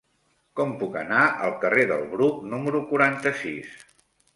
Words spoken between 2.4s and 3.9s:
número quaranta-sis?